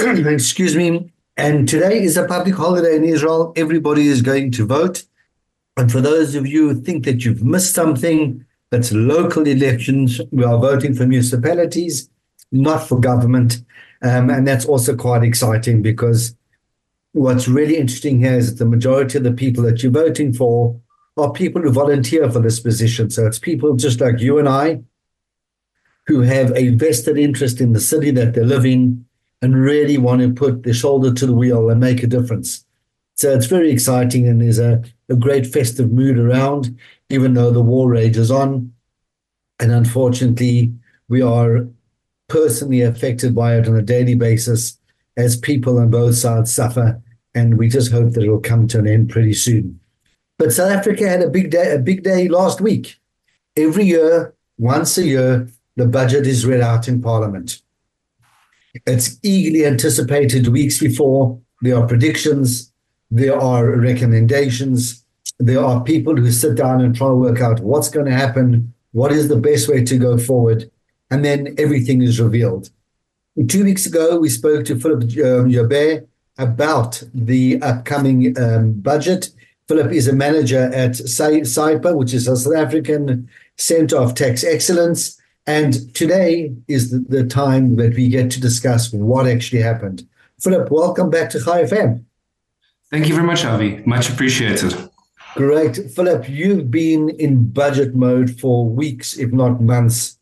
[0.26, 1.12] Excuse me.
[1.36, 3.52] And today is a public holiday in Israel.
[3.54, 5.04] Everybody is going to vote.
[5.76, 10.18] And for those of you who think that you've missed something, that's local elections.
[10.30, 12.08] We are voting for municipalities,
[12.50, 13.62] not for government.
[14.00, 16.34] Um, and that's also quite exciting because
[17.12, 20.80] what's really interesting here is that the majority of the people that you're voting for
[21.18, 23.10] are people who volunteer for this position.
[23.10, 24.80] So it's people just like you and I
[26.06, 29.04] who have a vested interest in the city that they live in
[29.42, 32.64] and really want to put their shoulder to the wheel and make a difference.
[33.16, 36.78] So it's very exciting and there's a, a great festive mood around,
[37.08, 38.72] even though the war rages on.
[39.58, 40.72] And unfortunately,
[41.08, 41.66] we are
[42.28, 44.78] personally affected by it on a daily basis
[45.16, 47.00] as people on both sides suffer.
[47.34, 49.78] And we just hope that it will come to an end pretty soon.
[50.38, 52.98] But South Africa had a big day, a big day last week.
[53.56, 57.60] Every year, once a year, the budget is read out in Parliament.
[58.86, 61.38] It's eagerly anticipated weeks before.
[61.62, 62.72] There are predictions,
[63.10, 65.04] there are recommendations,
[65.38, 68.72] there are people who sit down and try to work out what's going to happen,
[68.92, 70.70] what is the best way to go forward,
[71.10, 72.70] and then everything is revealed.
[73.48, 79.30] Two weeks ago, we spoke to Philip um, about the upcoming um, budget.
[79.68, 85.19] Philip is a manager at SAIPA, which is a South African Center of Tax Excellence.
[85.50, 90.06] And today is the, the, time that we get to discuss what actually happened.
[90.38, 92.04] Philip, welcome back to Chai FM.
[92.92, 93.82] Thank you very much, Avi.
[93.84, 94.72] Much appreciated.
[95.34, 95.74] Great.
[95.96, 100.18] Philip, you've been in budget mode for weeks, if not months.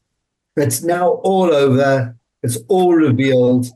[0.56, 3.66] It's now all over, it's all revealed.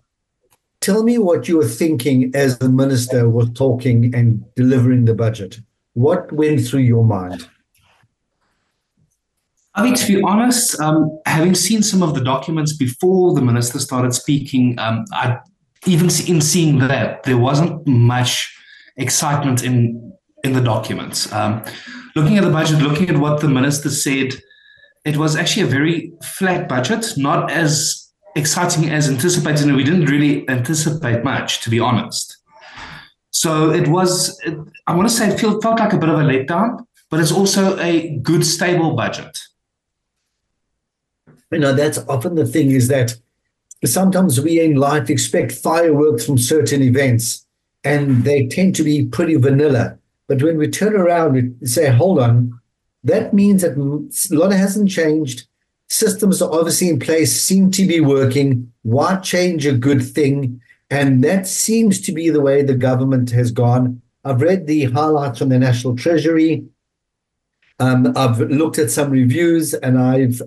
[0.80, 5.60] Tell me what you were thinking as the minister was talking and delivering the budget.
[5.92, 7.46] What went through your mind?
[9.74, 13.78] I mean, to be honest, um, having seen some of the documents before the minister
[13.78, 15.38] started speaking, um, I,
[15.86, 18.54] even in seeing that, there wasn't much
[18.96, 20.12] excitement in
[20.44, 21.32] in the documents.
[21.32, 21.64] Um,
[22.16, 24.34] looking at the budget, looking at what the minister said,
[25.04, 30.06] it was actually a very flat budget, not as exciting as anticipated, and we didn't
[30.06, 32.38] really anticipate much, to be honest.
[33.30, 34.38] So it was,
[34.86, 37.32] I want to say, it felt, felt like a bit of a letdown, but it's
[37.32, 39.38] also a good, stable budget
[41.52, 43.14] you know, that's often the thing is that
[43.84, 47.46] sometimes we in life expect fireworks from certain events
[47.84, 49.98] and they tend to be pretty vanilla.
[50.28, 52.58] But when we turn around and say, hold on,
[53.04, 55.46] that means that a lot hasn't changed.
[55.88, 58.72] Systems are obviously in place, seem to be working.
[58.82, 60.60] Why change a good thing?
[60.90, 64.00] And that seems to be the way the government has gone.
[64.24, 66.64] I've read the highlights from the National Treasury.
[67.82, 70.40] Um, I've looked at some reviews and I've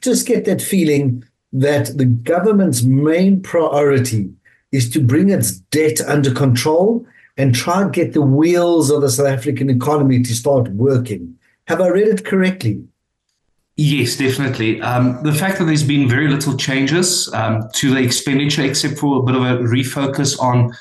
[0.00, 1.22] just get that feeling
[1.52, 4.32] that the government's main priority
[4.72, 7.06] is to bring its debt under control
[7.36, 11.38] and try and get the wheels of the South African economy to start working.
[11.68, 12.82] Have I read it correctly?
[13.76, 14.82] Yes, definitely.
[14.82, 19.20] Um, the fact that there's been very little changes um, to the expenditure, except for
[19.20, 20.72] a bit of a refocus on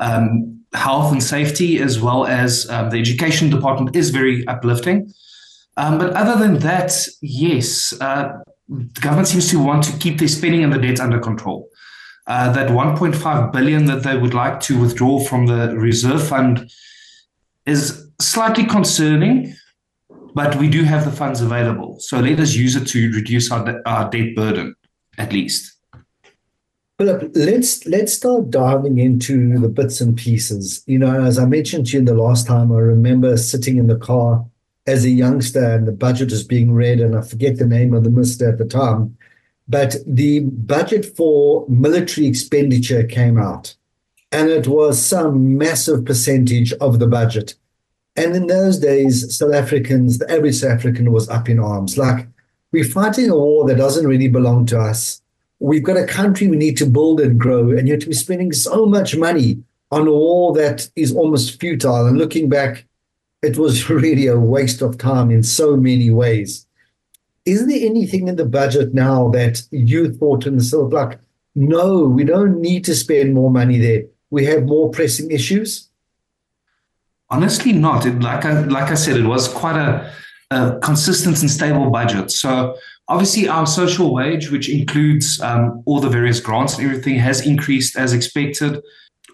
[0.00, 5.14] um, health and safety, as well as um, the education department, is very uplifting.
[5.76, 10.28] Um, but other than that, yes, uh, the government seems to want to keep their
[10.28, 11.68] spending and the debt under control.
[12.26, 16.70] Uh, that 1.5 billion that they would like to withdraw from the reserve fund
[17.66, 19.54] is slightly concerning,
[20.34, 21.96] but we do have the funds available.
[22.00, 24.74] So let us use it to reduce our, de- our debt burden,
[25.18, 25.72] at least.
[26.96, 30.84] Philip, let's let's start diving into the bits and pieces.
[30.86, 33.98] You know, as I mentioned to you the last time, I remember sitting in the
[33.98, 34.46] car
[34.86, 38.04] as a youngster and the budget is being read, and I forget the name of
[38.04, 39.16] the minister at the time,
[39.66, 43.74] but the budget for military expenditure came out,
[44.30, 47.54] and it was some massive percentage of the budget.
[48.16, 51.98] And in those days, South Africans, the average South African was up in arms.
[51.98, 52.28] Like,
[52.70, 55.22] we're fighting a war that doesn't really belong to us.
[55.60, 58.86] We've got a country we need to build and grow, and yet we're spending so
[58.86, 62.06] much money on a war that is almost futile.
[62.06, 62.84] And looking back,
[63.44, 66.66] it was really a waste of time in so many ways.
[67.44, 71.18] Is there anything in the budget now that you thought in the silver like,
[71.54, 74.04] no, we don't need to spend more money there.
[74.30, 75.88] we have more pressing issues?
[77.30, 78.06] Honestly, not.
[78.06, 80.12] It, like I like I said, it was quite a,
[80.50, 82.30] a consistent and stable budget.
[82.30, 82.76] So
[83.08, 87.96] obviously, our social wage, which includes um, all the various grants and everything, has increased
[87.96, 88.82] as expected,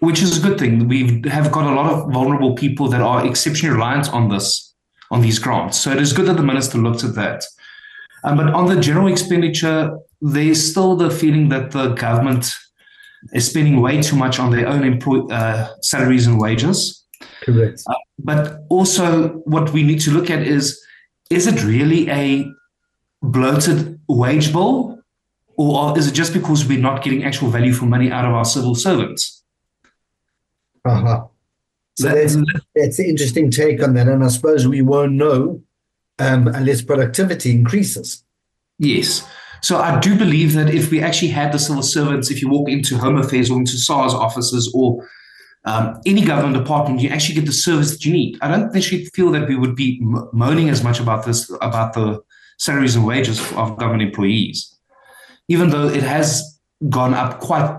[0.01, 0.87] which is a good thing.
[0.87, 4.73] We have got a lot of vulnerable people that are exceptionally reliant on this
[5.11, 5.79] on these grants.
[5.79, 7.43] So it is good that the minister looked at that.
[8.23, 12.51] Um, but on the general expenditure, there's still the feeling that the government
[13.33, 17.05] is spending way too much on their own employ- uh, salaries and wages.
[17.43, 17.83] Correct.
[17.87, 20.81] Uh, but also, what we need to look at is
[21.29, 22.49] is it really a
[23.21, 24.97] bloated wage bill?
[25.57, 28.45] Or is it just because we're not getting actual value for money out of our
[28.45, 29.40] civil servants?
[30.85, 31.25] Uh-huh.
[31.95, 32.37] So that's,
[32.75, 34.07] that's an interesting take on that.
[34.07, 35.61] And I suppose we won't know
[36.19, 38.23] um, unless productivity increases.
[38.79, 39.27] Yes.
[39.61, 42.69] So I do believe that if we actually had the civil servants, if you walk
[42.69, 45.07] into Home Affairs or into SARS offices or
[45.65, 48.39] um, any government department, you actually get the service that you need.
[48.41, 49.99] I don't actually feel that we would be
[50.33, 52.23] moaning as much about this, about the
[52.57, 54.75] salaries and wages of government employees,
[55.47, 57.77] even though it has gone up quite,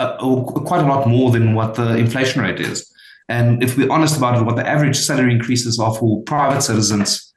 [0.00, 2.90] uh, quite a lot more than what the inflation rate is.
[3.28, 7.32] And if we're honest about it, what the average salary increases are for private citizens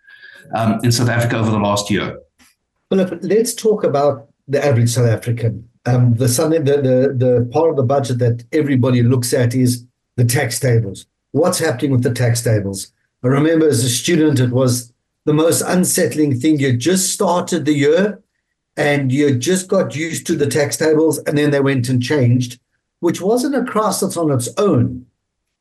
[0.55, 2.17] um, in South Africa over the last year.
[2.89, 5.67] Well, look, let's talk about the average South African.
[5.85, 9.85] Um, the, the, the, the part of the budget that everybody looks at is
[10.15, 11.05] the tax tables.
[11.31, 12.91] What's happening with the tax tables?
[13.23, 14.93] I remember as a student, it was
[15.25, 16.59] the most unsettling thing.
[16.59, 18.21] You just started the year
[18.81, 22.59] and you just got used to the tax tables, and then they went and changed,
[22.99, 25.05] which wasn't a crisis on its own,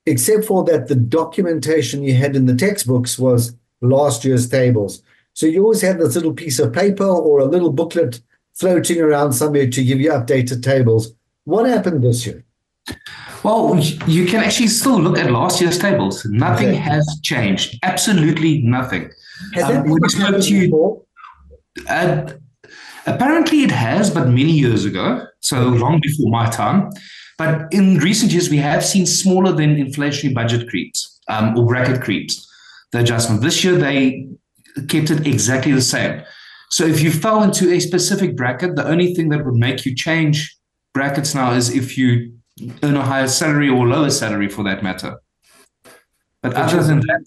[0.07, 5.03] except for that the documentation you had in the textbooks was last year's tables.
[5.35, 8.21] So you always had this little piece of paper or a little booklet
[8.55, 11.13] floating around somewhere to give you updated tables.
[11.45, 12.45] What happened this year?
[13.43, 16.25] Well, you can actually still look at last year's tables.
[16.25, 16.77] Nothing okay.
[16.77, 17.79] has changed.
[17.83, 19.11] Absolutely nothing.
[19.55, 21.07] Has um, when spoke to you,
[21.89, 22.33] uh,
[23.07, 26.91] apparently it has, but many years ago, so long before my time.
[27.39, 32.03] But in recent years, we have seen smaller than inflationary budget creeps um, or bracket
[32.03, 32.47] creeps.
[32.93, 34.29] The adjustment this year, they
[34.89, 36.23] kept it exactly the same.
[36.71, 39.95] So if you fell into a specific bracket, the only thing that would make you
[39.95, 40.57] change
[40.93, 42.33] brackets now is if you
[42.83, 45.21] earn a higher salary or lower salary for that matter.
[46.43, 47.25] But other than that,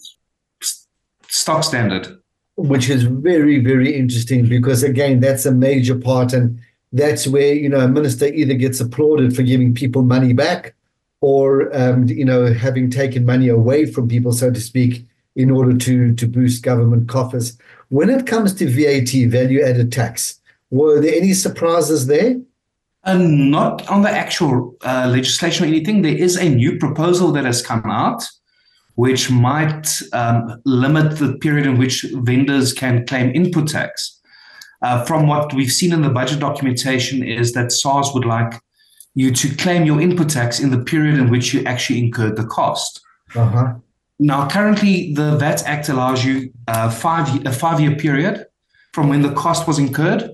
[1.28, 2.18] stock standard.
[2.56, 6.32] Which is very, very interesting because again, that's a major part.
[6.32, 6.60] And
[6.92, 10.74] that's where, you know, a minister either gets applauded for giving people money back
[11.20, 15.04] or, um, you know, having taken money away from people, so to speak,
[15.34, 17.58] in order to, to boost government coffers.
[17.88, 20.40] When it comes to VAT, value added tax,
[20.70, 22.40] were there any surprises there?
[23.04, 26.02] Uh, not on the actual uh, legislation or anything.
[26.02, 28.24] There is a new proposal that has come out,
[28.94, 34.20] which might um, limit the period in which vendors can claim input tax.
[34.82, 38.60] Uh, from what we've seen in the budget documentation, is that SARS would like
[39.14, 42.44] you to claim your input tax in the period in which you actually incurred the
[42.44, 43.00] cost.
[43.34, 43.74] Uh-huh.
[44.18, 48.46] Now, currently, the VAT Act allows you uh, five, a five year period
[48.92, 50.30] from when the cost was incurred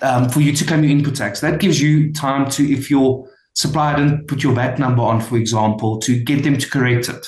[0.00, 1.40] um, for you to claim your input tax.
[1.40, 5.36] That gives you time to, if your supplier didn't put your VAT number on, for
[5.36, 7.26] example, to get them to correct it.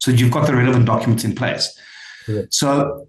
[0.00, 1.78] So you've got the relevant documents in place.
[2.26, 2.42] Yeah.
[2.50, 3.08] So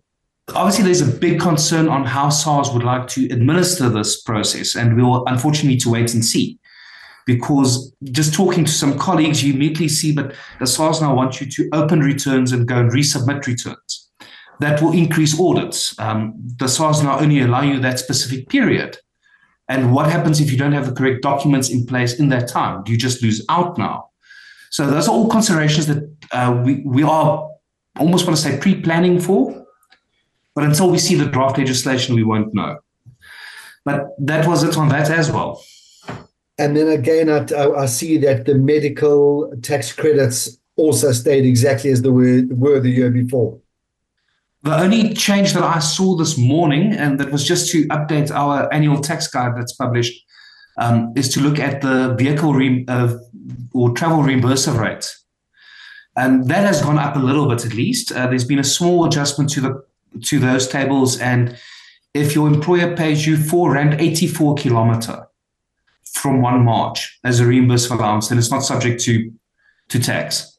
[0.53, 4.95] obviously, there's a big concern on how SARS would like to administer this process, and
[4.95, 6.59] we'll unfortunately need to wait and see
[7.25, 11.47] because just talking to some colleagues, you immediately see, but the SARS now want you
[11.47, 14.09] to open returns and go and resubmit returns.
[14.59, 15.97] That will increase audits.
[15.99, 18.97] Um, the SARS now only allow you that specific period.
[19.67, 22.83] And what happens if you don't have the correct documents in place in that time?
[22.83, 24.09] Do you just lose out now?
[24.69, 27.49] So those are all considerations that uh, we, we are
[27.99, 29.65] almost want to say pre-planning for.
[30.53, 32.77] But until we see the draft legislation, we won't know.
[33.85, 35.63] But that was it on that as well.
[36.57, 42.01] And then again, I, I, see that the medical tax credits also stayed exactly as
[42.01, 43.59] they were, were the year before.
[44.63, 48.71] The only change that I saw this morning, and that was just to update our
[48.71, 50.23] annual tax guide that's published,
[50.77, 53.17] um, is to look at the vehicle re- uh,
[53.73, 55.09] or travel reimbursement rate.
[56.15, 58.11] And that has gone up a little bit at least.
[58.11, 59.85] Uh, there's been a small adjustment to the
[60.23, 61.17] to those tables.
[61.19, 61.57] And
[62.13, 65.25] if your employer pays you four rand 84 kilometer,
[66.13, 69.31] from 1 March as a reimbursement allowance, then it's not subject to,
[69.89, 70.57] to tax.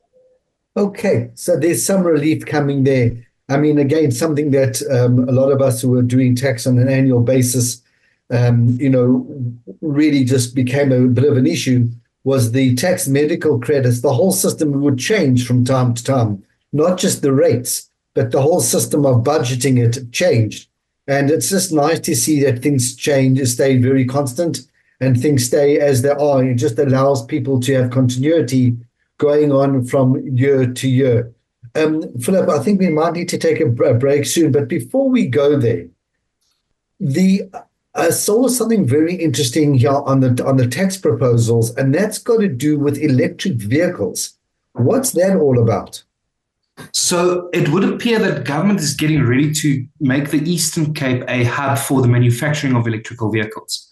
[0.76, 3.26] Okay, so there's some relief coming there.
[3.48, 6.78] I mean, again, something that um, a lot of us who are doing tax on
[6.78, 7.82] an annual basis,
[8.30, 9.26] um, you know,
[9.82, 11.90] really just became a bit of an issue
[12.24, 14.00] was the tax medical credits.
[14.00, 18.42] The whole system would change from time to time, not just the rates, but the
[18.42, 20.68] whole system of budgeting it changed.
[21.08, 24.60] And it's just nice to see that things change, stay very constant,
[25.00, 26.44] and things stay as they are.
[26.44, 28.76] It just allows people to have continuity
[29.18, 31.32] going on from year to year.
[31.74, 35.08] Um, Philip, I think we might need to take a, a break soon, but before
[35.08, 35.86] we go there,
[37.00, 37.50] the
[37.94, 42.40] I saw something very interesting here on the on the tax proposals, and that's got
[42.40, 44.38] to do with electric vehicles.
[44.72, 46.02] What's that all about?
[46.92, 51.44] So it would appear that government is getting ready to make the Eastern Cape a
[51.44, 53.90] hub for the manufacturing of electrical vehicles.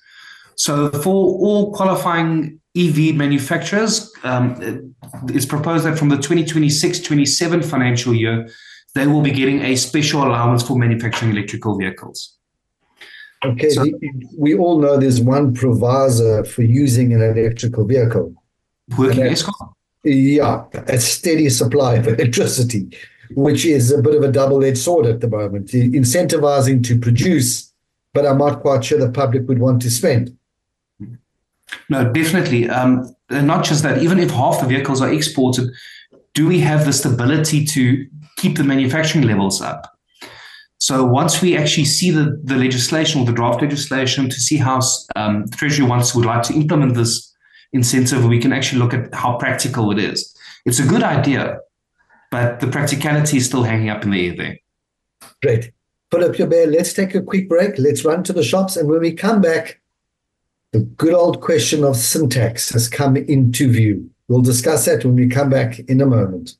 [0.57, 4.95] So for all qualifying EV manufacturers, um,
[5.29, 8.49] it's proposed that from the 2026-27 financial year,
[8.95, 12.40] they will be getting a special allowance for manufacturing electrical vehicles.
[13.45, 18.35] Okay, so, the, we all know there's one proviso for using an electrical vehicle.
[18.99, 19.35] Working?
[20.05, 22.97] Yeah, a steady supply of electricity,
[23.31, 25.69] which is a bit of a double-edged sword at the moment.
[25.69, 27.73] Incentivizing to produce,
[28.13, 30.37] but I'm not quite sure the public would want to spend.
[31.89, 32.69] No, definitely.
[32.69, 35.71] Um, and not just that, even if half the vehicles are exported,
[36.35, 38.07] do we have the stability to
[38.37, 39.99] keep the manufacturing levels up?
[40.81, 44.81] So once we actually see the, the legislation or the draft legislation to see how
[45.15, 47.35] um, Treasury wants would like to implement this
[47.75, 50.35] incentive, we can actually look at how practical it is.
[50.65, 51.59] It's a good idea,
[52.31, 54.59] but the practicality is still hanging up in the air there.
[55.43, 55.71] Great.
[56.11, 57.79] Philip Joubert, let's take a quick break.
[57.79, 58.77] Let's run to the shops.
[58.77, 59.81] And when we come back,
[60.73, 64.11] the good old question of sin tax has come into view.
[64.29, 66.57] We'll discuss that when we come back in a moment.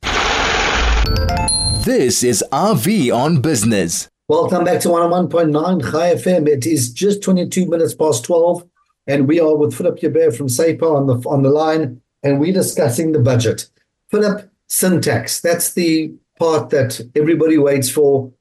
[1.83, 4.07] This is Avi on Business.
[4.27, 6.47] Welcome back to 101.9 Chai FM.
[6.47, 8.63] It is just 22 minutes past 12,
[9.07, 12.53] and we are with Philip Joubert from SAIPA on the, on the line, and we're
[12.53, 13.67] discussing the budget.
[14.11, 18.31] Philip, sin tax, that's the part that everybody waits for,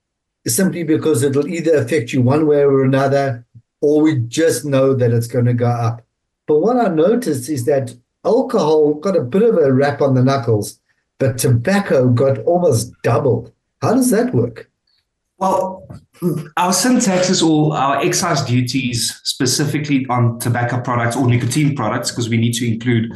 [0.47, 3.47] simply because it'll either affect you one way or another,
[3.80, 6.02] or we just know that it's going to go up.
[6.47, 10.23] But what I noticed is that alcohol got a bit of a rap on the
[10.23, 10.79] knuckles,
[11.20, 13.52] but tobacco got almost doubled.
[13.80, 14.68] How does that work?
[15.38, 15.86] Well,
[16.56, 22.28] our sin taxes or our excise duties specifically on tobacco products or nicotine products, because
[22.28, 23.12] we need to include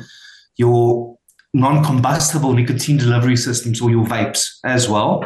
[0.56, 1.18] your
[1.52, 5.24] non-combustible nicotine delivery systems or your vapes as well.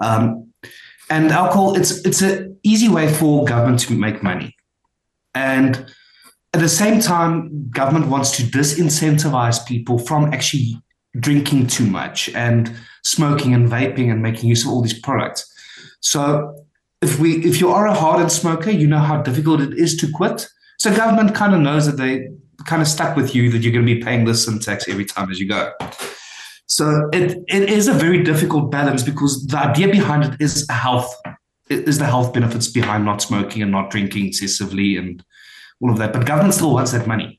[0.00, 0.52] Um,
[1.10, 4.54] and alcohol, it's it's an easy way for government to make money.
[5.34, 5.86] And
[6.52, 10.80] at the same time, government wants to disincentivize people from actually
[11.18, 15.50] drinking too much and smoking and vaping and making use of all these products.
[16.00, 16.64] So
[17.00, 20.10] if we if you are a hardened smoker, you know how difficult it is to
[20.10, 20.46] quit.
[20.78, 22.28] So government kind of knows that they
[22.66, 25.04] kind of stuck with you that you're going to be paying this sin tax every
[25.04, 25.72] time as you go.
[26.66, 31.14] So it it is a very difficult balance because the idea behind it is health
[31.68, 35.22] is the health benefits behind not smoking and not drinking excessively and
[35.80, 36.12] all of that.
[36.12, 37.37] But government still wants that money.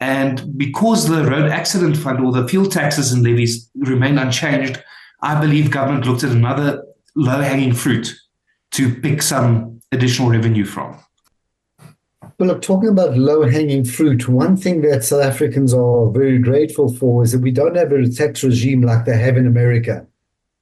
[0.00, 4.82] And because the road accident fund or the fuel taxes and levies remain unchanged,
[5.22, 6.84] I believe government looked at another
[7.16, 8.14] low hanging fruit
[8.72, 10.98] to pick some additional revenue from?
[12.38, 16.94] Well, look, talking about low hanging fruit, one thing that South Africans are very grateful
[16.94, 20.06] for is that we don't have a tax regime like they have in America.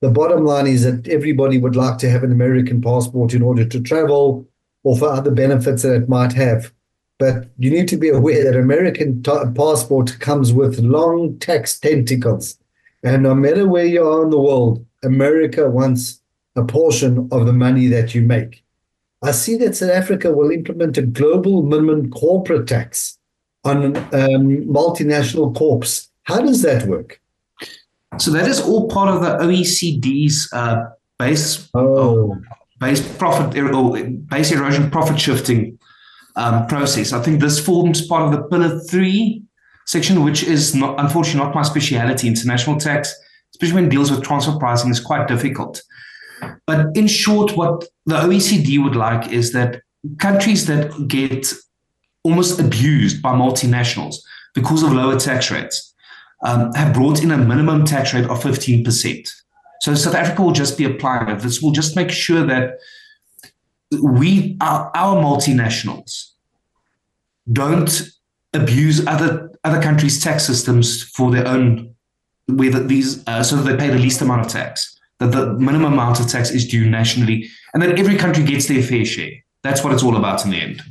[0.00, 3.64] The bottom line is that everybody would like to have an American passport in order
[3.66, 4.48] to travel
[4.84, 6.72] or for other benefits that it might have.
[7.18, 12.58] But you need to be aware that American t- passport comes with long tax tentacles.
[13.02, 16.20] And no matter where you are in the world, America wants
[16.56, 18.64] a portion of the money that you make.
[19.22, 23.18] I see that South Africa will implement a global minimum corporate tax
[23.64, 26.08] on um, multinational corps.
[26.24, 27.20] How does that work?
[28.18, 32.36] So that is all part of the OECD's uh, base oh.
[32.78, 33.70] base profit er,
[34.28, 35.78] base erosion profit shifting
[36.36, 37.12] um, process.
[37.12, 39.42] I think this forms part of the Pillar Three
[39.86, 42.28] section, which is not unfortunately not my speciality.
[42.28, 43.14] International tax,
[43.54, 45.82] especially when it deals with transfer pricing, is quite difficult.
[46.66, 49.82] But in short, what the OECD would like is that
[50.18, 51.52] countries that get
[52.22, 54.16] almost abused by multinationals
[54.54, 55.94] because of lower tax rates
[56.44, 59.28] um, have brought in a minimum tax rate of 15%.
[59.80, 61.40] So South Africa will just be applying it.
[61.40, 62.78] This will just make sure that
[64.00, 66.30] we, our, our multinationals,
[67.52, 68.10] don't
[68.52, 71.94] abuse other other countries' tax systems for their own,
[72.46, 75.94] where these uh, so that they pay the least amount of tax that the minimum
[75.94, 79.32] amount of tax is due nationally, and that every country gets their fair share.
[79.62, 80.82] That's what it's all about in the end.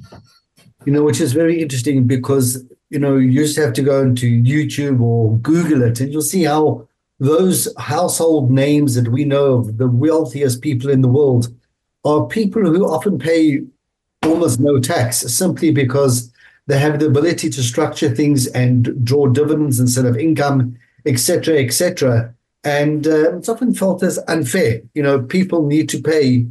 [0.85, 4.41] you know, which is very interesting because, you know, you just have to go into
[4.43, 6.87] YouTube or Google it and you'll see how
[7.19, 11.47] those household names that we know of, the wealthiest people in the world,
[12.05, 13.61] are people who often pay
[14.23, 16.31] almost no tax simply because
[16.67, 22.33] they have the ability to structure things and draw dividends instead of income, etc., etc.
[22.63, 24.81] And uh, it's often felt as unfair.
[24.93, 26.47] You know, people need to pay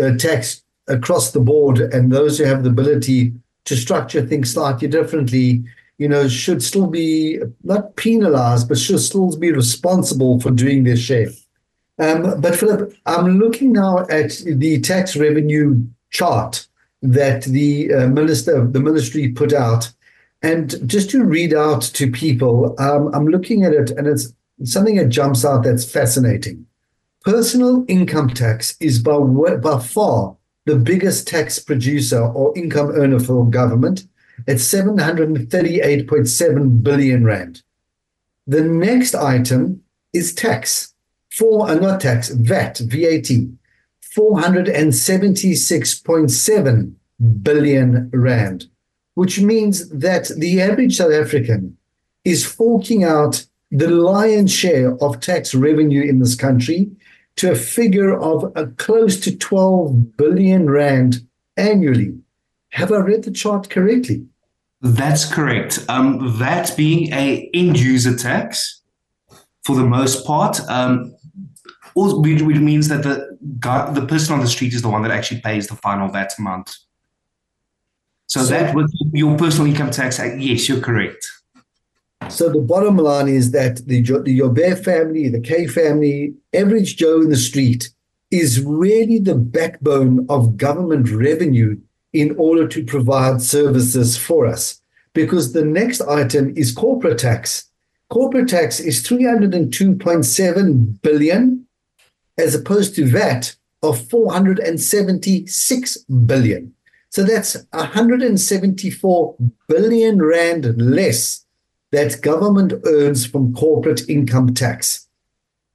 [0.00, 3.32] uh, tax across the board, and those who have the ability
[3.64, 5.64] to structure things slightly differently,
[5.98, 10.96] you know, should still be not penalized, but should still be responsible for doing their
[10.96, 11.28] share.
[11.98, 16.66] Um, but Philip, I'm looking now at the tax revenue chart
[17.02, 19.92] that the uh, minister, the ministry put out,
[20.42, 24.32] and just to read out to people, um, I'm looking at it, and it's
[24.64, 26.66] something that jumps out that's fascinating.
[27.24, 30.36] Personal income tax is by by far
[30.66, 34.06] the biggest tax producer or income earner for government
[34.46, 37.62] at 738.7 billion rand.
[38.46, 40.92] The next item is tax.
[41.36, 43.28] For uh, not tax, VAT, VAT,
[44.16, 46.94] 476.7
[47.42, 48.66] billion rand,
[49.14, 51.76] which means that the average South African
[52.24, 56.90] is forking out the lion's share of tax revenue in this country
[57.36, 61.26] to a figure of a close to 12 billion rand
[61.58, 62.18] annually.
[62.70, 64.24] Have I read the chart correctly?
[64.80, 65.84] That's correct.
[65.88, 68.80] Um, that being a end user tax,
[69.64, 71.12] for the most part, um,
[71.96, 75.10] also, which means that the guy, the person on the street is the one that
[75.10, 76.76] actually pays the final VAT amount.
[78.26, 81.26] So, so that with your personal income tax, uh, yes, you're correct.
[82.28, 87.22] So the bottom line is that the, the Joubert family, the K family, average Joe
[87.22, 87.88] in the street
[88.30, 91.78] is really the backbone of government revenue
[92.12, 94.80] in order to provide services for us.
[95.14, 97.70] Because the next item is corporate tax.
[98.10, 101.65] Corporate tax is 302.7 billion
[102.38, 105.96] as opposed to VAT of 476
[106.26, 106.72] billion.
[107.10, 109.36] So that's 174
[109.68, 111.44] billion rand less
[111.92, 115.06] that government earns from corporate income tax.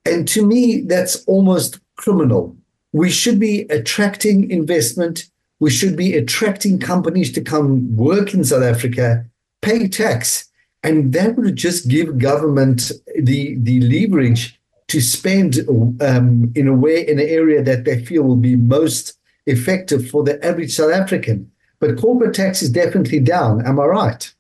[0.06, 2.56] And to me, that's almost criminal.
[2.92, 5.30] We should be attracting investment.
[5.60, 9.26] We should be attracting companies to come work in South Africa,
[9.62, 10.50] pay tax,
[10.84, 14.60] and that would just give government the, the leverage
[14.92, 15.60] to spend
[16.02, 20.22] um, in a way, in an area that they feel will be most effective for
[20.24, 21.50] the average South African.
[21.80, 23.66] But corporate tax is definitely down.
[23.66, 24.34] Am I right?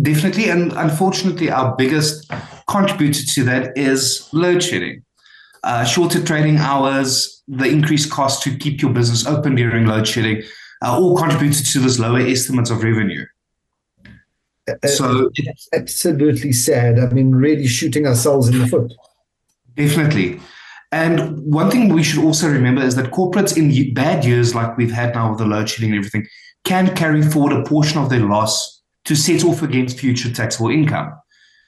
[0.00, 0.48] Definitely.
[0.48, 2.30] And unfortunately, our biggest
[2.68, 5.04] contributor to that is load shedding.
[5.62, 10.42] Uh, shorter trading hours, the increased cost to keep your business open during load shedding,
[10.82, 13.26] uh, all contributed to this lower estimates of revenue.
[14.68, 16.98] Uh, so it's absolutely sad.
[16.98, 18.92] I mean, really shooting ourselves in the foot.
[19.76, 20.40] Definitely.
[20.92, 24.92] And one thing we should also remember is that corporates in bad years like we've
[24.92, 26.26] had now with the load shedding and everything
[26.64, 31.12] can carry forward a portion of their loss to set off against future taxable income,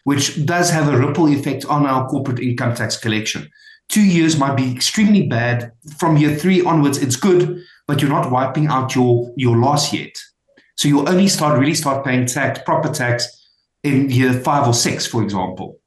[0.05, 3.49] which does have a ripple effect on our corporate income tax collection.
[3.88, 5.73] Two years might be extremely bad.
[5.99, 10.17] From year three onwards, it's good, but you're not wiping out your, your loss yet.
[10.77, 13.27] So you'll only start really start paying tax, proper tax
[13.83, 15.81] in year five or six, for example.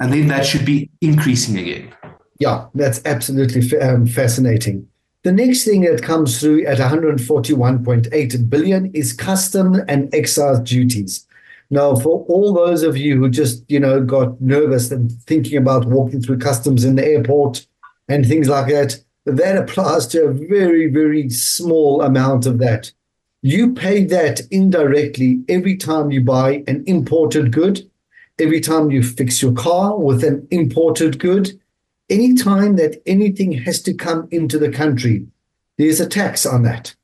[0.00, 1.94] And then that should be increasing again.
[2.38, 4.88] Yeah, that's absolutely um, fascinating.
[5.22, 11.26] The next thing that comes through at 141.8 billion is custom and excise duties.
[11.70, 15.86] Now, for all those of you who just, you know, got nervous and thinking about
[15.86, 17.66] walking through customs in the airport
[18.08, 22.92] and things like that, that applies to a very, very small amount of that.
[23.40, 27.88] You pay that indirectly every time you buy an imported good,
[28.38, 31.58] every time you fix your car with an imported good,
[32.10, 35.26] anytime that anything has to come into the country,
[35.78, 36.94] there's a tax on that.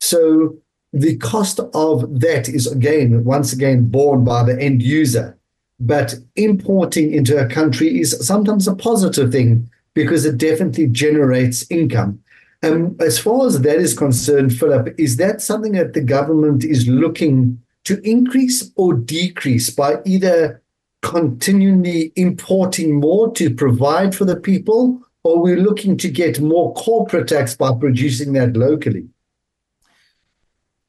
[0.00, 0.56] So
[0.92, 5.36] the cost of that is again, once again, borne by the end user.
[5.80, 12.22] But importing into a country is sometimes a positive thing because it definitely generates income.
[12.62, 16.64] And um, as far as that is concerned, Philip, is that something that the government
[16.64, 20.60] is looking to increase or decrease by either
[21.08, 27.28] continually importing more to provide for the people, or we're looking to get more corporate
[27.28, 29.08] tax by producing that locally?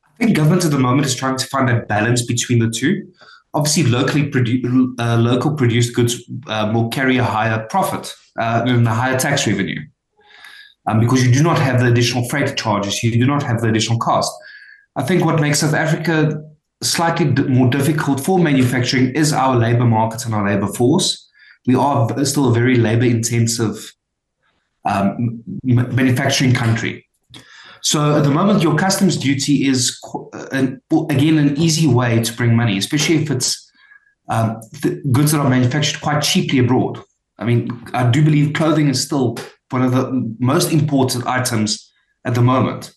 [0.05, 3.09] I think government at the moment is trying to find that balance between the two.
[3.53, 8.85] Obviously, locally produ- uh, local produced goods uh, will carry a higher profit uh, and
[8.85, 9.79] a higher tax revenue
[10.87, 13.69] um, because you do not have the additional freight charges, you do not have the
[13.69, 14.31] additional cost.
[14.97, 16.43] I think what makes South Africa
[16.81, 21.29] slightly more difficult for manufacturing is our labor market and our labor force.
[21.67, 23.93] We are still a very labor intensive
[24.85, 27.05] um, manufacturing country.
[27.81, 29.99] So at the moment, your customs duty is,
[30.51, 33.71] an, again, an easy way to bring money, especially if it's
[34.29, 34.61] um,
[35.11, 36.99] goods that are manufactured quite cheaply abroad.
[37.37, 39.37] I mean, I do believe clothing is still
[39.69, 41.91] one of the most important items
[42.25, 42.93] at the moment.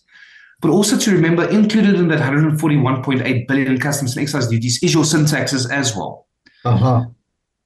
[0.63, 5.03] But also to remember, included in that 141.8 billion customs and excise duties is your
[5.03, 6.25] sin taxes as well.
[6.63, 7.07] Uh-huh.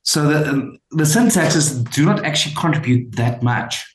[0.01, 3.85] So the, um, the sin taxes do not actually contribute that much.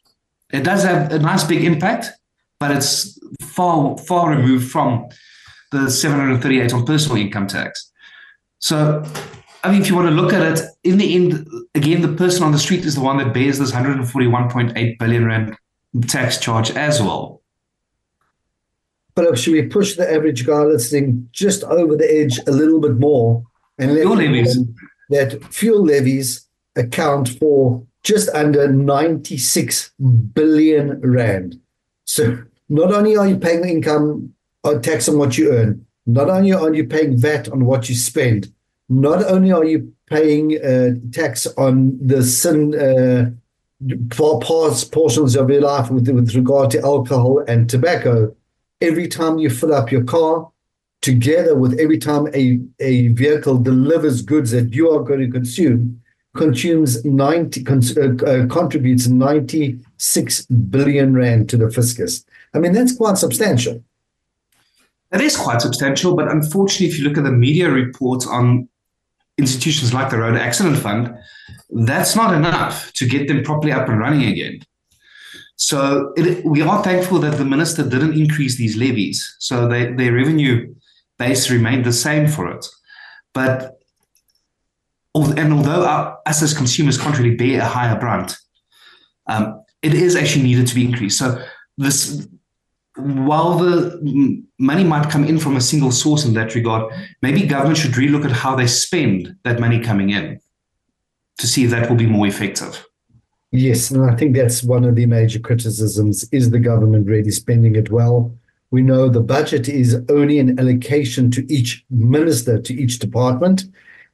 [0.53, 2.11] It does have a nice big impact,
[2.61, 5.09] but it's far, far removed from
[5.73, 7.91] the 738 on personal income tax.
[8.61, 9.03] So,
[9.65, 12.45] I mean, if you want to look at it, in the end, again, the person
[12.45, 15.57] on the street is the one that bears this 141.8 billion rand
[16.07, 17.42] tax charge as well.
[19.15, 22.99] But should we push the average guy listening just over the edge a little bit
[22.99, 23.45] more
[23.79, 24.59] and let fuel levies.
[25.11, 26.47] that fuel levies
[26.77, 29.93] account for just under 96
[30.35, 31.61] billion rand.
[32.05, 36.53] So not only are you paying income or tax on what you earn, not only
[36.53, 38.53] are you paying VAT on what you spend,
[38.89, 43.31] not only are you paying uh, tax on the sin uh,
[44.41, 48.35] parts portions of your life with, with regard to alcohol and tobacco,
[48.83, 50.51] every time you fill up your car,
[51.01, 56.01] together with every time a, a vehicle delivers goods that you are going to consume,
[56.37, 62.25] consumes 90 uh, uh, contributes 96 billion rand to the fiscus.
[62.55, 63.83] I mean that's quite substantial.
[65.11, 68.67] That is quite substantial, but unfortunately, if you look at the media reports on
[69.37, 71.15] institutions like the Road Accident Fund,
[71.69, 74.61] that's not enough to get them properly up and running again.
[75.63, 80.13] So it, we are thankful that the minister didn't increase these levies, so they, their
[80.13, 80.75] revenue
[81.21, 82.67] base remained the same for it.
[83.33, 83.79] But
[85.15, 88.37] and although our, us as consumers can't really bear a higher brunt,
[89.29, 91.21] um, it is actually needed to be increased.
[91.21, 91.41] So
[91.79, 92.27] this,
[92.97, 97.79] while the money might come in from a single source in that regard, maybe government
[97.79, 100.41] should relook at how they spend that money coming in
[101.39, 102.85] to see if that will be more effective.
[103.53, 106.27] Yes, and I think that's one of the major criticisms.
[106.33, 108.35] Is the government really spending it well?
[108.71, 113.65] We know the budget is only an allocation to each minister, to each department.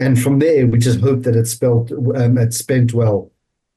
[0.01, 3.31] And from there, we just hope that it's, spelled, um, it's spent well.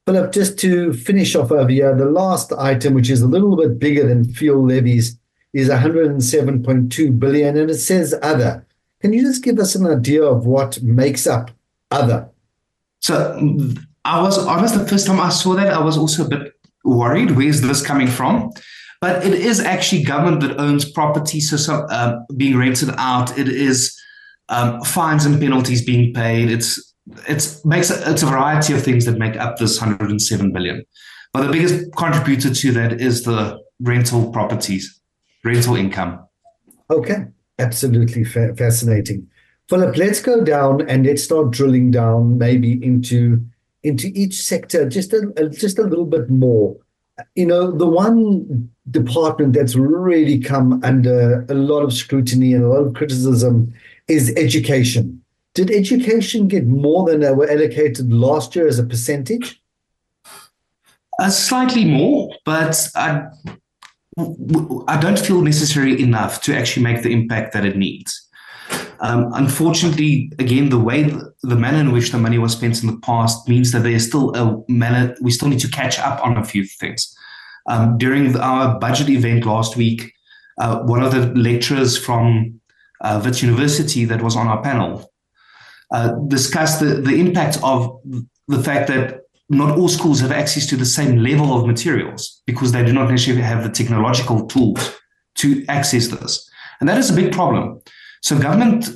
[0.07, 3.77] Philip, just to finish off over here, the last item, which is a little bit
[3.77, 5.19] bigger than fuel levies,
[5.53, 8.65] is 107.2 billion, and it says other.
[8.99, 11.51] Can you just give us an idea of what makes up
[11.91, 12.29] other?
[13.01, 13.37] So
[14.03, 17.31] I was honest, the first time I saw that, I was also a bit worried.
[17.31, 18.51] Where's this coming from?
[18.99, 23.37] But it is actually government that owns property, so some, uh, being rented out.
[23.37, 23.99] It is
[24.49, 26.51] um, fines and penalties being paid.
[26.51, 26.93] It's
[27.27, 30.83] it's makes a, it's a variety of things that make up this 107 billion.
[31.33, 35.01] But the biggest contributor to that is the rental properties,
[35.43, 36.19] rental income.
[36.89, 37.25] Okay,
[37.57, 39.27] absolutely fa- fascinating.
[39.69, 43.43] Philip, let's go down and let's start drilling down maybe into
[43.83, 46.75] into each sector just a, just a little bit more.
[47.35, 52.67] You know, the one department that's really come under a lot of scrutiny and a
[52.67, 53.73] lot of criticism
[54.07, 55.21] is education.
[55.53, 59.61] Did education get more than they were allocated last year as a percentage?
[61.19, 63.27] Uh, slightly more, but I,
[64.87, 68.29] I don't feel necessary enough to actually make the impact that it needs.
[69.01, 71.03] Um, unfortunately, again, the way
[71.41, 74.35] the manner in which the money was spent in the past means that there's still
[74.35, 77.15] a manner we still need to catch up on a few things.
[77.67, 80.13] Um, during our budget event last week,
[80.59, 82.59] uh, one of the lecturers from
[83.01, 85.11] uh, Wits University that was on our panel
[85.91, 87.99] uh, discussed the, the impact of
[88.47, 92.71] the fact that not all schools have access to the same level of materials because
[92.71, 94.95] they do not necessarily have the technological tools
[95.35, 96.49] to access this.
[96.79, 97.81] And that is a big problem.
[98.21, 98.89] So government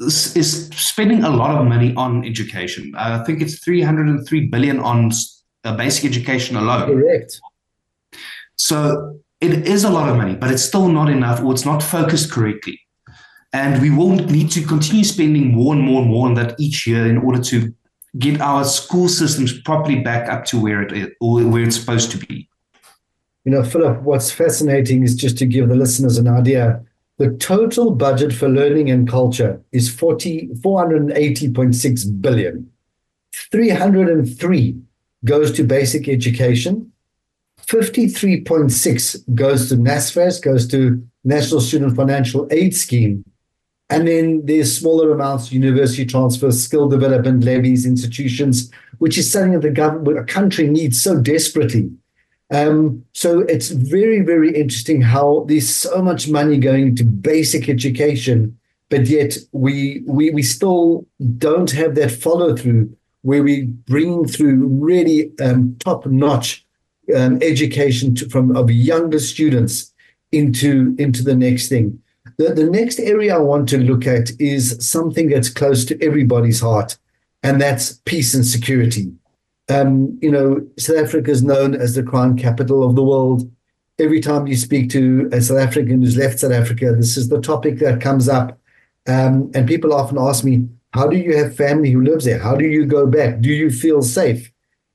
[0.00, 2.92] is spending a lot of money on education.
[2.96, 5.10] I think it's 303 billion on
[5.64, 6.86] uh, basic education alone.
[6.86, 7.40] Correct.
[8.56, 11.82] So it is a lot of money, but it's still not enough or it's not
[11.82, 12.80] focused correctly.
[13.52, 16.86] And we will need to continue spending more and more and more on that each
[16.86, 17.72] year in order to
[18.18, 22.10] get our school systems properly back up to where it is or where it's supposed
[22.12, 22.48] to be.
[23.44, 26.82] You know, Philip, what's fascinating is just to give the listeners an idea
[27.18, 32.70] the total budget for learning and culture is 40, 480.6 billion.
[33.32, 34.80] 303
[35.24, 36.92] goes to basic education.
[37.66, 43.24] 53.6 goes to NSFAS, goes to National Student Financial Aid Scheme.
[43.90, 49.62] And then there's smaller amounts, university transfers, skill development levies, institutions, which is something that
[49.62, 51.90] the government, a country needs so desperately.
[52.50, 58.58] Um, so it's very, very interesting how there's so much money going into basic education,
[58.88, 61.06] but yet we we we still
[61.36, 66.64] don't have that follow through where we bring through really um, top notch
[67.14, 69.92] um, education to, from of younger students
[70.32, 72.00] into into the next thing.
[72.38, 76.60] The, the next area I want to look at is something that's close to everybody's
[76.60, 76.96] heart,
[77.42, 79.12] and that's peace and security.
[79.68, 83.50] Um, you know, South Africa is known as the crime capital of the world.
[83.98, 87.40] Every time you speak to a South African who's left South Africa, this is the
[87.40, 88.58] topic that comes up.
[89.06, 92.38] Um, and people often ask me, How do you have family who lives there?
[92.38, 93.40] How do you go back?
[93.40, 94.50] Do you feel safe?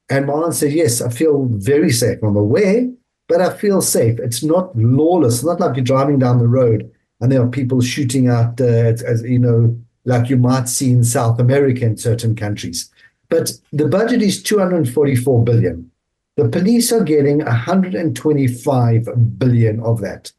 [0.10, 2.20] And my answer is yes, I feel very safe.
[2.24, 2.90] I'm aware,
[3.28, 4.20] but I feel safe.
[4.20, 5.36] It's not lawless.
[5.36, 8.66] It's not like you're driving down the road and there are people shooting out, uh,
[8.66, 12.90] as you know, like you might see in South America in certain countries.
[13.34, 15.90] But the budget is 244 billion.
[16.38, 20.32] The police are getting 125 billion of that.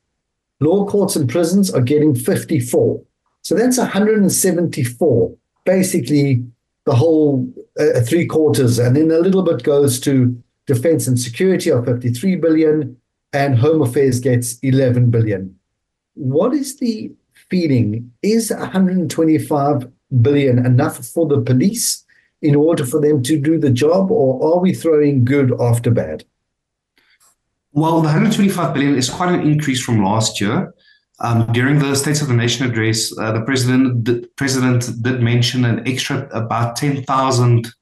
[0.60, 3.02] Law courts and prisons are getting 54.
[3.42, 6.46] So that's 174, basically
[6.84, 8.78] the whole uh, three quarters.
[8.78, 12.96] And then a little bit goes to defense and security of 53 billion,
[13.32, 15.58] and home affairs gets 11 billion.
[16.14, 17.10] What is the
[17.50, 18.12] feeling?
[18.22, 19.90] Is 125
[20.22, 22.03] billion enough for the police?
[22.44, 26.24] In order for them to do the job, or are we throwing good after bad?
[27.72, 30.72] Well, the 125 billion is quite an increase from last year.
[31.20, 35.64] Um, during the State of the Nation address, uh, the president the president did mention
[35.64, 37.72] an extra about 10,000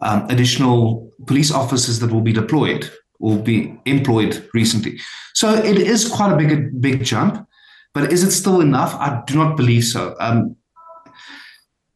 [0.00, 4.98] um, additional police officers that will be deployed or be employed recently.
[5.34, 7.46] So it is quite a big big jump,
[7.94, 8.94] but is it still enough?
[8.94, 10.16] I do not believe so.
[10.18, 10.56] Um,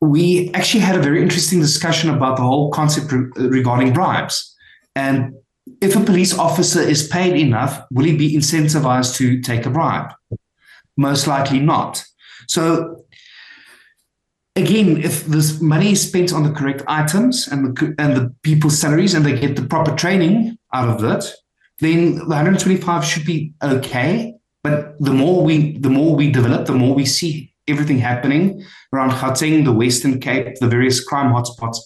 [0.00, 4.54] we actually had a very interesting discussion about the whole concept re- regarding bribes.
[4.94, 5.34] And
[5.80, 10.12] if a police officer is paid enough, will he be incentivized to take a bribe?
[10.96, 12.04] Most likely not.
[12.46, 13.04] So,
[14.56, 18.78] again, if this money is spent on the correct items and the, and the people's
[18.78, 21.32] salaries and they get the proper training out of it,
[21.80, 24.34] then the 125 should be okay.
[24.64, 29.10] But the more we the more we develop, the more we see everything happening around
[29.10, 31.78] Gauteng, the Western Cape, the various crime hotspots,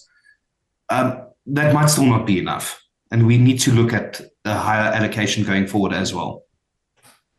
[0.89, 2.81] um, that might still not be enough.
[3.11, 6.43] And we need to look at a higher allocation going forward as well.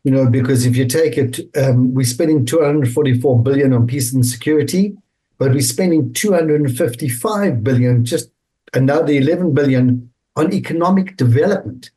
[0.03, 4.25] You know, because if you take it, um, we're spending 244 billion on peace and
[4.25, 4.95] security,
[5.37, 8.29] but we're spending 255 billion, just
[8.73, 11.89] another 11 billion on economic development.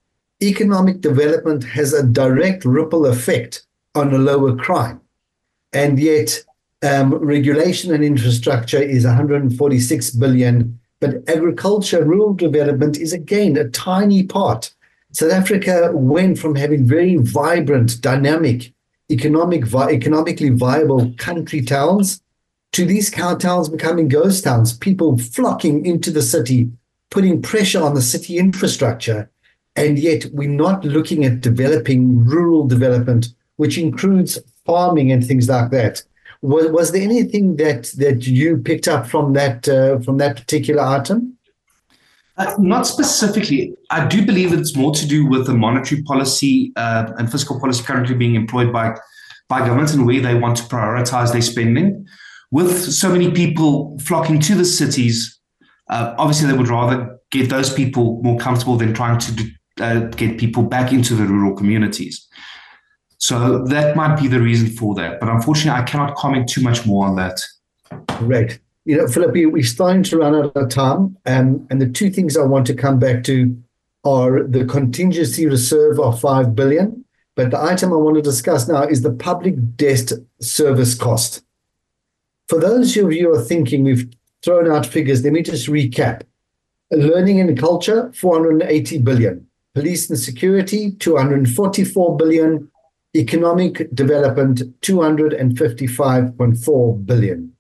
[0.43, 5.01] Economic development has a direct ripple effect on a lower crime
[5.73, 6.43] and yet
[6.83, 14.23] um, regulation and infrastructure is 146 billion, but agriculture, rural development is again a tiny
[14.23, 14.73] part.
[15.13, 18.73] South Africa went from having very vibrant, dynamic,
[19.11, 22.21] economic, vi- economically viable country towns
[22.73, 26.71] to these cow towns becoming ghost towns, people flocking into the city,
[27.11, 29.31] putting pressure on the city infrastructure.
[29.75, 35.71] And yet we're not looking at developing rural development, which includes farming and things like
[35.71, 36.03] that.
[36.43, 40.83] Was, was there anything that that you picked up from that uh, from that particular
[40.83, 41.37] item?
[42.37, 43.75] Uh, not specifically.
[43.91, 47.83] I do believe it's more to do with the monetary policy uh, and fiscal policy
[47.83, 48.95] currently being employed by
[49.49, 52.07] by governments and where they want to prioritize their spending.
[52.51, 55.39] With so many people flocking to the cities,
[55.91, 59.51] uh, obviously they would rather get those people more comfortable than trying to
[59.81, 62.29] uh, get people back into the rural communities.
[63.19, 65.21] So that might be the reason for that.
[65.21, 67.41] But unfortunately, I cannot comment too much more on that.
[68.21, 68.59] Right.
[68.85, 71.17] You know, Philip, we're starting to run out of time.
[71.27, 73.57] Um, and the two things I want to come back to
[74.05, 77.05] are the contingency reserve of 5 billion.
[77.35, 81.45] But the item I want to discuss now is the public debt service cost.
[82.49, 84.09] For those of you who are thinking we've
[84.43, 86.23] thrown out figures, let me just recap.
[86.91, 89.47] Learning and culture, 480 billion.
[89.75, 92.71] Police and security, 244 billion
[93.17, 97.53] economic development 255.4 billion.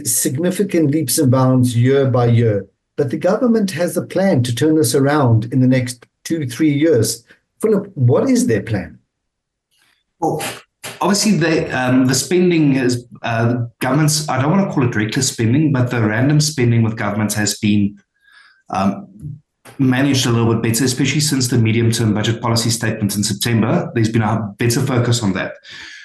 [0.05, 2.67] significant leaps and bounds year by year.
[2.97, 6.71] But the government has a plan to turn this around in the next two, three
[6.71, 7.23] years.
[7.61, 8.99] Philip, what is their plan?
[10.19, 10.43] Well,
[10.99, 14.27] obviously, the um, the spending is uh, governments.
[14.27, 17.57] I don't want to call it reckless spending, but the random spending with governments has
[17.57, 18.01] been
[18.69, 19.36] um,
[19.79, 23.91] managed a little bit better, especially since the medium term budget policy statement in September.
[23.93, 25.53] There's been a better focus on that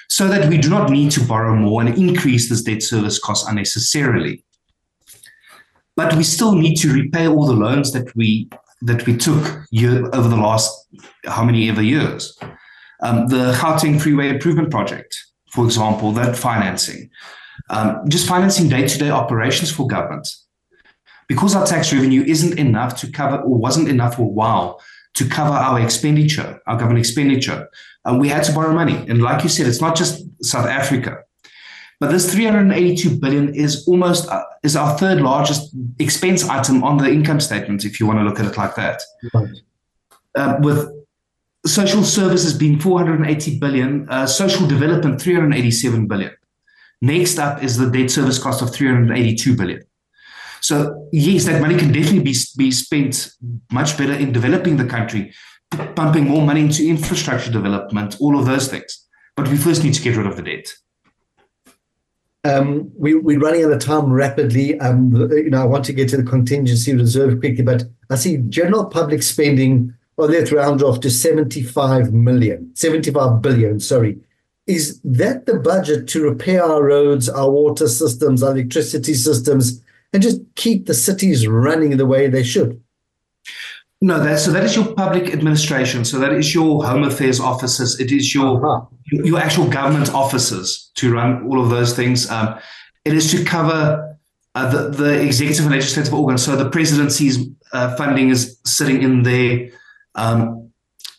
[0.09, 3.47] so that we do not need to borrow more and increase this debt service cost
[3.49, 4.43] unnecessarily.
[5.95, 8.49] But we still need to repay all the loans that we
[8.81, 10.69] that we took year, over the last
[11.25, 12.37] how many ever years.
[13.01, 15.15] Um, the Gauteng Freeway Improvement Project,
[15.51, 17.09] for example, that financing,
[17.69, 20.27] um, just financing day-to-day operations for government
[21.33, 24.79] because our tax revenue isn't enough to cover or wasn't enough for a while
[25.15, 27.69] to cover our expenditure, our government expenditure,
[28.05, 28.97] uh, we had to borrow money.
[29.09, 31.23] And like you said, it's not just South Africa.
[31.99, 37.09] But this 382 billion is almost uh, is our third largest expense item on the
[37.09, 39.01] income statement, if you want to look at it like that.
[39.33, 39.55] Right.
[40.35, 40.87] Uh, with
[41.65, 46.31] social services being 480 billion, uh, social development 387 billion.
[47.01, 49.83] Next up is the debt service cost of 382 billion.
[50.63, 53.29] So yes, that money can definitely be, be spent
[53.71, 55.33] much better in developing the country,
[55.95, 59.05] pumping more money into infrastructure development, all of those things.
[59.35, 60.73] But we first need to get rid of the debt.
[62.45, 64.79] Um, we, we're running out of time rapidly.
[64.79, 68.37] Um, you know, I want to get to the contingency reserve quickly, but I see
[68.47, 74.17] general public spending, well, let's round off to 75 million, 75 billion, sorry.
[74.65, 79.82] Is that the budget to repair our roads, our water systems, our electricity systems,
[80.13, 82.81] and just keep the cities running the way they should.
[84.01, 86.03] No, that so that is your public administration.
[86.03, 87.99] So that is your home affairs offices.
[87.99, 88.85] It is your uh-huh.
[89.05, 92.29] your actual government offices to run all of those things.
[92.29, 92.59] Um,
[93.05, 94.17] it is to cover
[94.55, 96.43] uh, the the executive and legislative organs.
[96.43, 99.69] So the presidency's uh, funding is sitting in there.
[100.15, 100.69] Um,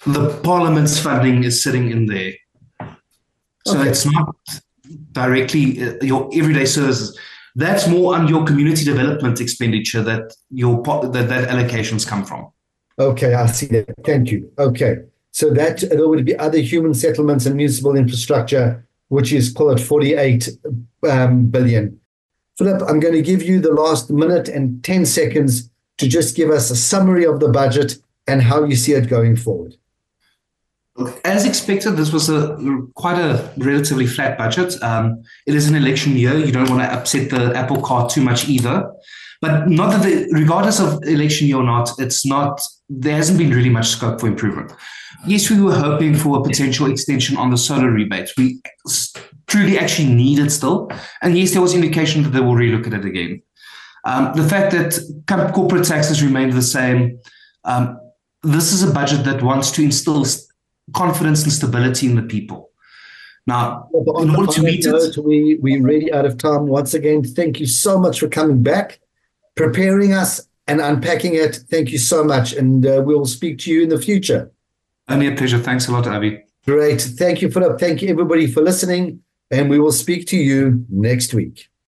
[0.07, 2.33] the parliament's funding is sitting in there.
[3.67, 3.89] So okay.
[3.89, 4.37] it's not
[5.13, 7.19] directly uh, your everyday services
[7.55, 12.51] that's more on your community development expenditure that your that, that allocations come from.
[12.99, 13.95] Okay, I see that.
[14.05, 14.51] Thank you.
[14.59, 14.99] Okay.
[15.31, 19.81] So that there would be other human settlements and municipal infrastructure, which is call it
[19.81, 20.49] 48
[21.09, 22.01] um, billion.
[22.57, 26.51] Phillip, I'm going to give you the last minute and 10 seconds to just give
[26.51, 27.97] us a summary of the budget
[28.29, 29.77] and how you see it going forward.
[31.25, 32.57] As expected, this was a
[32.95, 34.81] quite a relatively flat budget.
[34.81, 38.23] Um, it is an election year; you don't want to upset the apple cart too
[38.23, 38.93] much either.
[39.41, 42.61] But not that, the, regardless of election year or not, it's not.
[42.89, 44.73] There hasn't been really much scope for improvement.
[45.27, 48.33] Yes, we were hoping for a potential extension on the solar rebates.
[48.37, 48.61] We
[49.49, 52.93] truly actually need it still, and yes, there was indication that they will relook at
[52.93, 53.43] it again.
[54.05, 57.19] Um, the fact that corporate taxes remained the same.
[57.65, 57.99] Um,
[58.43, 60.25] this is a budget that wants to instill
[60.93, 62.71] confidence and stability in the people.
[63.47, 66.67] Now, well, in order to meet note, it, we we're really out of time.
[66.67, 69.01] Once again, thank you so much for coming back,
[69.55, 71.57] preparing us, and unpacking it.
[71.71, 74.51] Thank you so much, and uh, we'll speak to you in the future.
[75.09, 75.59] Only a pleasure.
[75.59, 76.43] Thanks a lot, Avi.
[76.65, 77.03] Great.
[77.03, 77.79] Thank you, Phillip.
[77.79, 79.21] Thank you, everybody, for listening,
[79.51, 81.69] and we will speak to you next week.